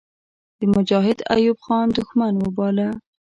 [0.59, 2.87] د مجاهد ایوب خان دښمن وباله.